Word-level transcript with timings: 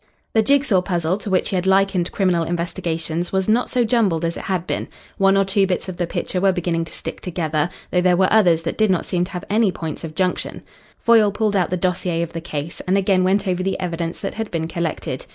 The 0.33 0.41
jig 0.41 0.65
saw 0.65 0.81
puzzle 0.81 1.19
to 1.19 1.29
which 1.29 1.49
he 1.49 1.55
had 1.55 1.67
likened 1.67 2.11
criminal 2.11 2.43
investigations 2.43 3.31
was 3.31 3.47
not 3.47 3.69
so 3.69 3.83
jumbled 3.83 4.25
as 4.25 4.35
it 4.35 4.45
had 4.45 4.65
been. 4.65 4.87
One 5.19 5.37
or 5.37 5.45
two 5.45 5.67
bits 5.67 5.87
of 5.87 5.97
the 5.97 6.07
picture 6.07 6.41
were 6.41 6.51
beginning 6.51 6.85
to 6.85 6.91
stick 6.91 7.21
together, 7.21 7.69
though 7.91 8.01
there 8.01 8.17
were 8.17 8.33
others 8.33 8.63
that 8.63 8.79
did 8.79 8.89
not 8.89 9.05
seem 9.05 9.25
to 9.25 9.31
have 9.33 9.45
any 9.47 9.71
points 9.71 10.03
of 10.03 10.15
junction. 10.15 10.63
Foyle 10.97 11.31
pulled 11.31 11.55
out 11.55 11.69
the 11.69 11.77
dossier 11.77 12.23
of 12.23 12.33
the 12.33 12.41
case, 12.41 12.81
and 12.87 12.97
again 12.97 13.23
went 13.23 13.47
over 13.47 13.61
the 13.61 13.79
evidence 13.79 14.21
that 14.21 14.33
had 14.33 14.49
been 14.49 14.67
collected. 14.67 15.27